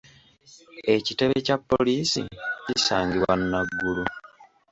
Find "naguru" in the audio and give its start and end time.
3.49-4.03